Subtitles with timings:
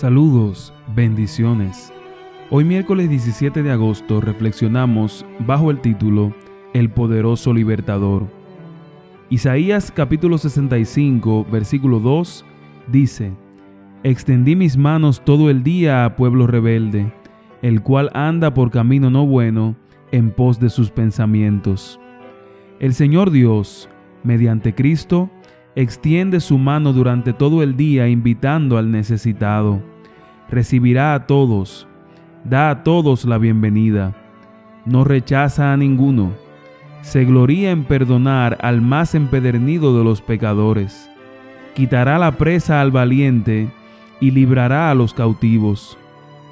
[0.00, 1.92] Saludos, bendiciones.
[2.48, 6.34] Hoy miércoles 17 de agosto reflexionamos bajo el título
[6.72, 8.26] El poderoso libertador.
[9.28, 12.46] Isaías capítulo 65 versículo 2
[12.90, 13.32] dice,
[14.02, 17.12] Extendí mis manos todo el día a pueblo rebelde,
[17.60, 19.76] el cual anda por camino no bueno
[20.12, 22.00] en pos de sus pensamientos.
[22.78, 23.90] El Señor Dios,
[24.24, 25.28] mediante Cristo,
[25.76, 29.89] extiende su mano durante todo el día invitando al necesitado.
[30.50, 31.86] Recibirá a todos,
[32.44, 34.14] da a todos la bienvenida,
[34.84, 36.32] no rechaza a ninguno,
[37.02, 41.08] se gloría en perdonar al más empedernido de los pecadores,
[41.76, 43.70] quitará la presa al valiente
[44.20, 45.96] y librará a los cautivos,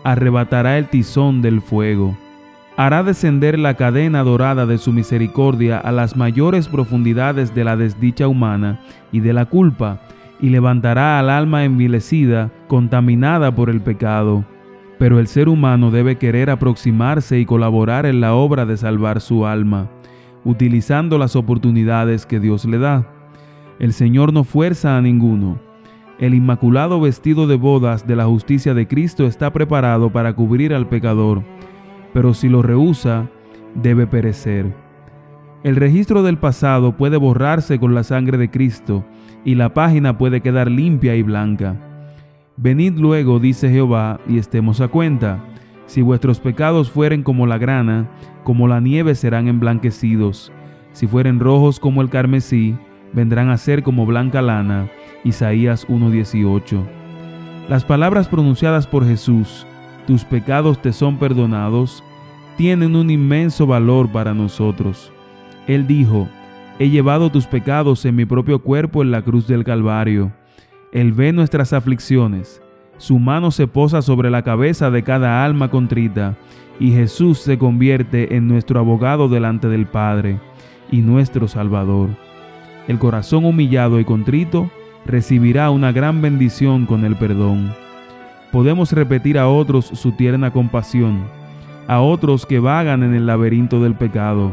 [0.04, 2.16] arrebatará el tizón del fuego.
[2.76, 8.28] Hará descender la cadena dorada de su misericordia a las mayores profundidades de la desdicha
[8.28, 8.78] humana
[9.10, 9.98] y de la culpa,
[10.40, 14.44] y levantará al alma envilecida, contaminada por el pecado.
[14.98, 19.46] Pero el ser humano debe querer aproximarse y colaborar en la obra de salvar su
[19.46, 19.88] alma,
[20.44, 23.06] utilizando las oportunidades que Dios le da.
[23.78, 25.58] El Señor no fuerza a ninguno.
[26.18, 30.88] El inmaculado vestido de bodas de la justicia de Cristo está preparado para cubrir al
[30.88, 31.44] pecador
[32.12, 33.28] pero si lo rehúsa,
[33.74, 34.74] debe perecer.
[35.62, 39.04] El registro del pasado puede borrarse con la sangre de Cristo
[39.44, 41.76] y la página puede quedar limpia y blanca.
[42.56, 45.38] Venid luego, dice Jehová, y estemos a cuenta.
[45.86, 48.08] Si vuestros pecados fueren como la grana,
[48.44, 50.52] como la nieve serán emblanquecidos.
[50.92, 52.76] Si fueren rojos como el carmesí,
[53.12, 54.88] vendrán a ser como blanca lana.
[55.24, 56.84] Isaías 1:18.
[57.68, 59.66] Las palabras pronunciadas por Jesús
[60.08, 62.02] tus pecados te son perdonados,
[62.56, 65.12] tienen un inmenso valor para nosotros.
[65.68, 66.28] Él dijo,
[66.80, 70.32] he llevado tus pecados en mi propio cuerpo en la cruz del Calvario.
[70.92, 72.60] Él ve nuestras aflicciones,
[72.96, 76.36] su mano se posa sobre la cabeza de cada alma contrita,
[76.80, 80.40] y Jesús se convierte en nuestro abogado delante del Padre
[80.90, 82.08] y nuestro Salvador.
[82.88, 84.70] El corazón humillado y contrito
[85.06, 87.72] recibirá una gran bendición con el perdón
[88.50, 91.24] podemos repetir a otros su tierna compasión,
[91.86, 94.52] a otros que vagan en el laberinto del pecado.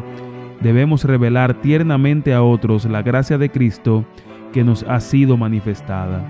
[0.62, 4.06] Debemos revelar tiernamente a otros la gracia de Cristo
[4.54, 6.24] que nos ha sido manifestada.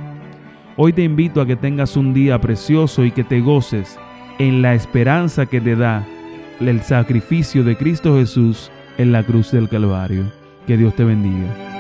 [0.78, 3.98] Hoy te invito a que tengas un día precioso y que te goces
[4.40, 6.06] en la esperanza que te da
[6.60, 10.24] el sacrificio de Cristo Jesús en la cruz del Calvario.
[10.68, 11.75] Que Dios te bendiga.